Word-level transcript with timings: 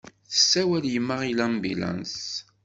Tessawel 0.31 0.85
yemma 0.93 1.17
i 1.29 1.33
lambilanṣ. 1.35 2.17